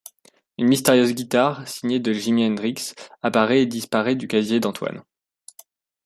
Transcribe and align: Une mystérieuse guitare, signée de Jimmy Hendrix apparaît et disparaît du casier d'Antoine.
Une 0.57 0.65
mystérieuse 0.67 1.13
guitare, 1.13 1.67
signée 1.67 1.99
de 1.99 2.11
Jimmy 2.11 2.43
Hendrix 2.47 2.95
apparaît 3.21 3.61
et 3.61 3.65
disparaît 3.67 4.15
du 4.15 4.27
casier 4.27 4.59
d'Antoine. 4.59 5.03